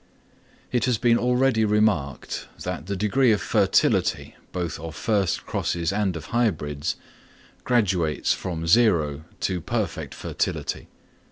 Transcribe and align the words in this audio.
It 0.71 0.85
has 0.85 0.97
been 0.97 1.19
already 1.19 1.63
remarked, 1.63 2.47
that 2.63 2.87
the 2.87 2.95
degree 2.95 3.31
of 3.31 3.39
fertility, 3.39 4.33
both 4.51 4.79
of 4.79 4.95
first 4.95 5.45
crosses 5.45 5.93
and 5.93 6.15
of 6.17 6.25
hybrids, 6.33 6.95
graduates 7.65 8.33
from 8.33 8.65
zero 8.65 9.25
to 9.41 9.61
perfect 9.61 10.15
fertility. 10.15 10.87